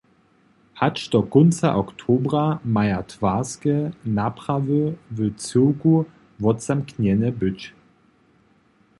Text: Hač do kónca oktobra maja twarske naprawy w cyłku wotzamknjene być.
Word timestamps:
Hač 0.79 1.01
do 1.15 1.19
kónca 1.33 1.69
oktobra 1.81 2.45
maja 2.75 3.01
twarske 3.11 3.75
naprawy 4.15 4.79
w 5.15 5.17
cyłku 5.43 5.93
wotzamknjene 6.41 7.29
być. 7.41 7.59